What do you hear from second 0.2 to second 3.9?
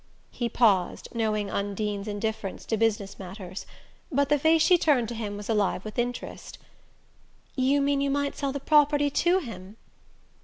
He paused, knowing Undine's indifference to business matters;